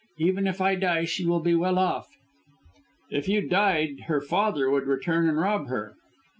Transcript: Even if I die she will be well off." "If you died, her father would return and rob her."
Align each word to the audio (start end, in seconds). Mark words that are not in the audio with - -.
Even 0.17 0.47
if 0.47 0.59
I 0.61 0.73
die 0.73 1.05
she 1.05 1.27
will 1.27 1.41
be 1.41 1.53
well 1.53 1.77
off." 1.77 2.07
"If 3.11 3.27
you 3.27 3.47
died, 3.47 3.99
her 4.07 4.19
father 4.19 4.67
would 4.67 4.87
return 4.87 5.29
and 5.29 5.37
rob 5.39 5.67
her." 5.67 5.93